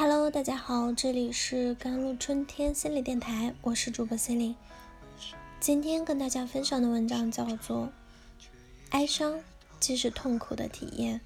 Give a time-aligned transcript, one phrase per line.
[0.00, 4.56] Hello，大家好，这里是甘露春天心理电台，我是主播心灵。
[5.60, 7.84] 今天跟大家分享的文章叫做
[8.92, 9.38] 《哀伤
[9.78, 11.20] 既是痛苦的体验，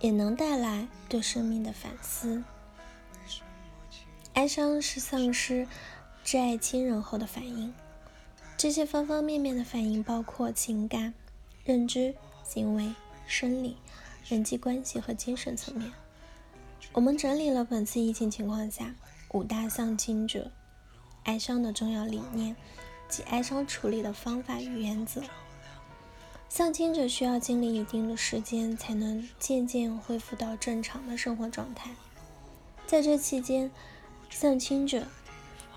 [0.00, 2.36] 也能带来对生命的反思》。
[4.32, 5.68] 哀伤是丧失
[6.24, 7.74] 挚爱亲人后的反应，
[8.56, 11.12] 这些方方面面的反应包括情感、
[11.62, 12.94] 认知、行为、
[13.26, 13.76] 生理、
[14.26, 15.92] 人际关系和精神层面。
[16.98, 18.92] 我们整理了本次疫情情况下
[19.30, 20.50] 五大丧亲者
[21.22, 22.56] 哀伤的重要理念
[23.08, 25.22] 及哀伤处理的方法与原则。
[26.48, 31.92] 丧亲者需要经历一定的时间，才能渐渐恢复到正常的生活状态。
[32.84, 33.70] 在这期间，
[34.28, 35.06] 丧亲者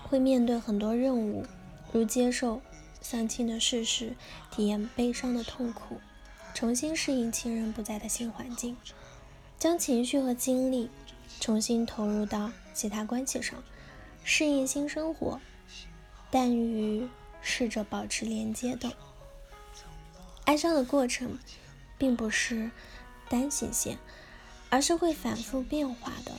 [0.02, 1.46] 会面对很多任务，
[1.92, 2.60] 如接受
[3.00, 4.16] 丧亲的事实，
[4.50, 5.98] 体验悲伤的痛苦，
[6.52, 8.76] 重新适应亲人不在的新环境，
[9.56, 10.90] 将情绪和精力。
[11.40, 13.62] 重新投入到其他关系上，
[14.24, 15.40] 适应新生活，
[16.30, 17.08] 但与
[17.40, 18.92] 逝者保持连接等。
[20.44, 21.38] 哀伤的过程
[21.98, 22.70] 并不是
[23.28, 23.98] 单行线，
[24.70, 26.32] 而是会反复变化的。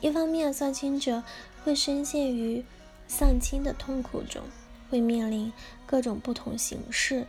[0.00, 1.22] 一方面，丧亲者
[1.64, 2.64] 会深陷于
[3.06, 4.42] 丧亲的痛苦中，
[4.88, 5.52] 会面临
[5.86, 7.26] 各种不同形式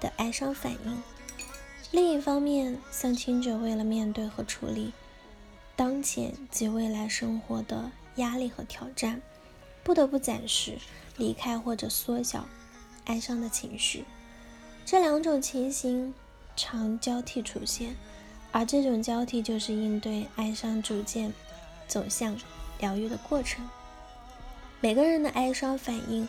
[0.00, 1.02] 的哀伤反应；
[1.90, 4.92] 另一方面，丧亲者为了面对和处理。
[5.82, 9.20] 当前及未来生活的压力和挑战，
[9.82, 10.78] 不得不暂时
[11.16, 12.46] 离开或者缩小
[13.06, 14.04] 哀伤的情绪。
[14.86, 16.14] 这两种情形
[16.54, 17.96] 常交替出现，
[18.52, 21.32] 而这种交替就是应对哀伤逐渐
[21.88, 22.38] 走向
[22.78, 23.68] 疗愈的过程。
[24.80, 26.28] 每个人的哀伤反应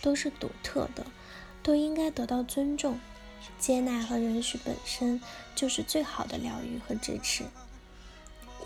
[0.00, 1.04] 都是独特的，
[1.62, 2.98] 都应该得到尊重、
[3.58, 5.20] 接纳和允许，本身
[5.54, 7.44] 就是最好的疗愈和支持。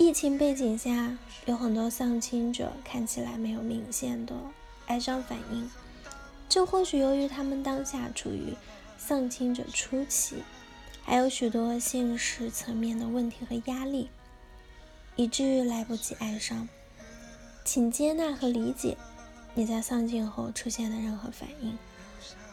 [0.01, 4.33] 疫情背景下，有很多丧亲者看起来没有明显的
[4.87, 5.69] 哀伤反应，
[6.49, 8.55] 这或许由于他们当下处于
[8.97, 10.37] 丧亲者初期，
[11.03, 14.09] 还有许多现实层面的问题和压力，
[15.17, 16.69] 以至于来不及哀伤。
[17.65, 18.97] 请接纳和理解
[19.53, 21.77] 你在丧亲后出现的任何反应，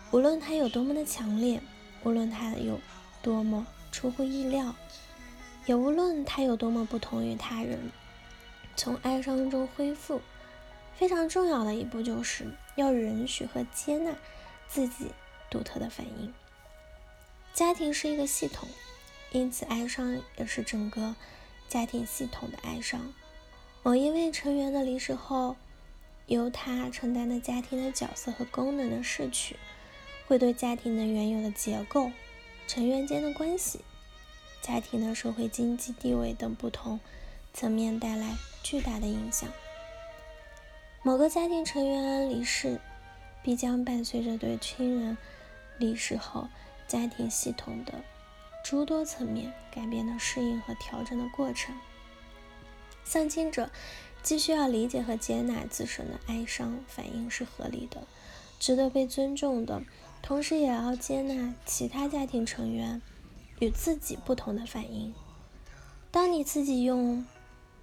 [0.09, 1.61] 无论它有多么的强烈，
[2.03, 2.79] 无论它有
[3.22, 4.75] 多么出乎意料。
[5.66, 7.92] 也无论他有多么不同于他人，
[8.76, 10.22] 从哀伤中恢复，
[10.96, 12.46] 非常重要的一步就是
[12.76, 14.16] 要允许和接纳
[14.68, 15.12] 自己
[15.50, 16.34] 独特的反应。
[17.53, 18.68] 家庭是一个系统，
[19.31, 21.16] 因此哀伤也是整个
[21.68, 23.14] 家庭系统的哀伤。
[23.82, 25.56] 某一位成员的离世后，
[26.28, 29.56] 由他承担的家庭的角色和功能的逝去，
[30.28, 32.12] 会对家庭的原有的结构、
[32.68, 33.80] 成员间的关系。
[34.66, 37.00] 家庭的社会经济地位等不同
[37.53, 39.48] 层面带来巨大的影响。
[41.03, 42.81] 某个家庭成员离世，
[43.44, 45.16] 必将伴随着对亲人
[45.78, 46.48] 离世后
[46.88, 47.94] 家庭系统的
[48.64, 51.76] 诸多层面改变的适应和调整的过程。
[53.03, 53.70] 丧亲者
[54.24, 58.02] 既需要理解和接纳自身的哀伤反应是合理的、
[58.59, 59.84] 值得被尊重的，
[60.24, 63.00] 同时也要接纳其他家庭成员。
[63.59, 65.13] 与自己不同的反应。
[66.11, 67.25] 当你自己用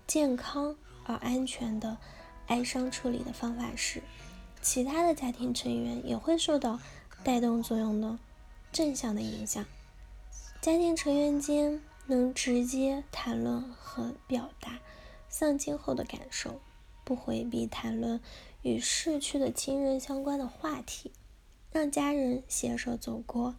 [0.06, 1.98] 健康而安全的
[2.46, 4.02] 哀伤处理的方法时，
[4.60, 6.78] 其他的家庭成员也会受到
[7.22, 8.18] 带动作用的
[8.72, 9.64] 正向的影响。
[10.60, 14.78] 家庭成员间能直接谈论和表达
[15.28, 16.60] 丧亲后的感受，
[17.04, 18.20] 不回避谈论
[18.62, 21.10] 与逝去的亲人相关的话题，
[21.72, 23.56] 让家人携手走过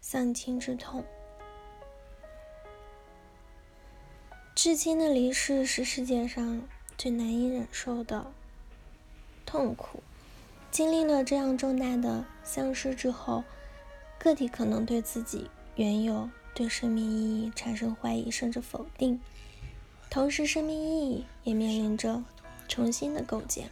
[0.00, 1.04] 丧亲之痛。
[4.56, 6.62] 至亲的离世是世界上
[6.96, 8.32] 最难以忍受的
[9.44, 10.02] 痛苦。
[10.70, 13.44] 经历了这样重大的丧失之后，
[14.18, 19.20] 个体可能对自己原有对生命意义产生怀疑甚至否定，
[20.08, 22.24] 同时生命意义也面临着
[22.66, 23.68] 重新的构建。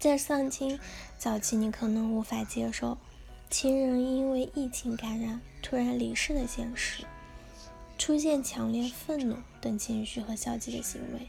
[0.00, 0.80] 在丧亲
[1.16, 2.98] 早期，你可能无法接受
[3.48, 7.04] 亲人因为疫情感染突然离世的现实。
[7.98, 11.28] 出现强烈愤怒等情绪和消极的行为。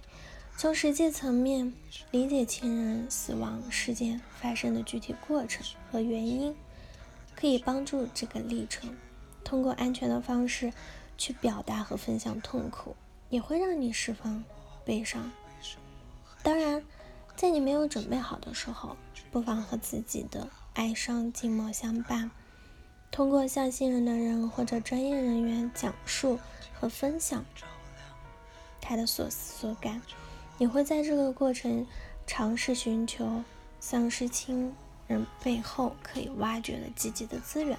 [0.56, 1.74] 从实际层面
[2.12, 6.56] 理解亲人死亡事件发生的具体过程和原因，
[7.36, 8.94] 可以帮助这个历程
[9.44, 10.72] 通过安全的方式
[11.18, 12.96] 去表达和分享痛苦，
[13.30, 14.44] 也会让你释放
[14.84, 15.32] 悲伤。
[16.44, 16.84] 当然，
[17.38, 18.98] 在你没有准备好的时候，
[19.32, 22.30] 不妨和自己的哀伤静默相伴，
[23.12, 26.38] 通过向信任的人或者专业人员讲述。
[26.80, 27.44] 和分享
[28.80, 30.02] 他的所思所感，
[30.58, 31.86] 你会在这个过程
[32.26, 33.44] 尝试寻求
[33.80, 34.74] 丧失亲
[35.08, 37.78] 人背后可以挖掘的积极的资源。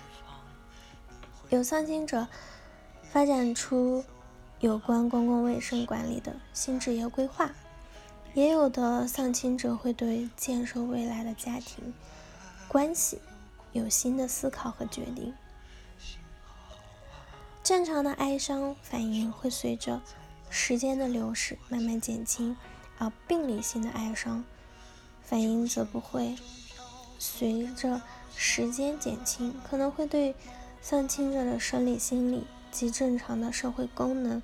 [1.48, 2.28] 有丧亲者
[3.02, 4.04] 发展出
[4.60, 7.50] 有关公共卫生管理的新职业规划，
[8.34, 11.92] 也有的丧亲者会对建设未来的家庭
[12.68, 13.18] 关系
[13.72, 15.34] 有新的思考和决定。
[17.70, 20.02] 正常的哀伤反应会随着
[20.50, 22.56] 时间的流逝慢慢减轻，
[22.98, 24.44] 而病理性的哀伤
[25.22, 26.34] 反应则不会
[27.16, 28.02] 随着
[28.34, 30.34] 时间减轻，可能会对
[30.82, 34.42] 丧亲者的生理、心理及正常的社会功能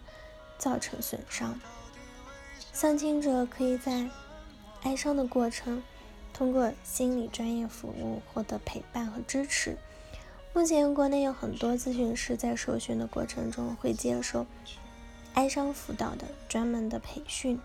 [0.57, 1.61] 造成损伤。
[2.73, 4.09] 丧亲者可以在
[4.85, 5.83] 哀伤的过程
[6.33, 9.77] 通过心理专业服务获得陪伴和支持。
[10.57, 14.47] 目前，国内有很多咨询师在受训的过程中会接受
[15.35, 17.61] 哀伤辅导的专门的培训。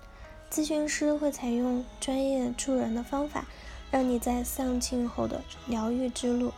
[0.52, 3.46] 咨询师会采用专业助人的方法，
[3.92, 6.52] 让你在丧亲后的疗愈之路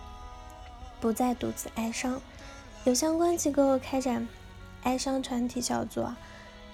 [1.00, 2.20] 不再独自哀伤。
[2.86, 4.28] 有相关机构开展
[4.82, 6.04] 哀伤团体小组，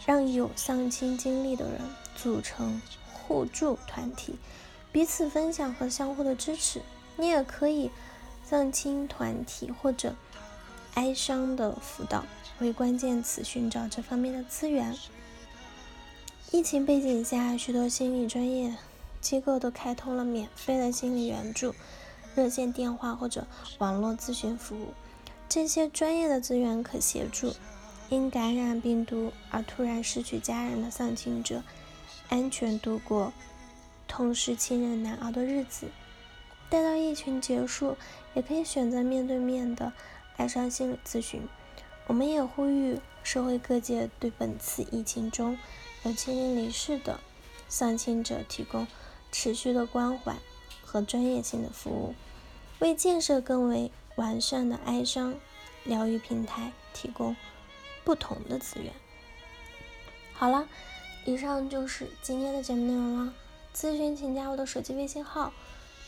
[0.06, 1.82] 让有丧亲经历的人
[2.16, 4.40] 组成互助团体，
[4.94, 6.82] 彼此分享和相互的支持。
[7.18, 7.92] 你也可以。
[8.50, 10.16] 丧亲团体或者
[10.96, 12.26] 哀伤的辅导
[12.58, 14.98] 为关键词，寻找这方面的资源。
[16.50, 18.76] 疫情背景下，许多心理专业
[19.22, 21.76] 机构都开通了免费的心理援助
[22.34, 23.46] 热线电话或者
[23.78, 24.88] 网络咨询服务。
[25.48, 27.54] 这些专业的资源可协助
[28.10, 31.62] 因感染病毒而突然失去家人的丧亲者
[32.30, 33.32] 安全度过
[34.08, 35.86] 痛失亲人难熬的日子。
[36.70, 37.98] 待到疫情结束，
[38.34, 39.92] 也可以选择面对面的
[40.38, 41.48] 哀伤心理咨询。
[42.08, 45.58] 我们也呼吁社会各界对本次疫情中
[46.04, 47.20] 有亲人离世的
[47.68, 48.88] 丧亲者提供
[49.32, 50.36] 持续的关怀
[50.84, 52.16] 和专业性的服务，
[52.80, 55.36] 为建设更为完善的哀伤
[55.84, 57.36] 疗愈平台提供
[58.04, 58.92] 不同的资源。
[60.34, 60.68] 好了，
[61.26, 63.34] 以上就是今天的节目内容了。
[63.76, 65.54] 咨询请加我的手机微信号。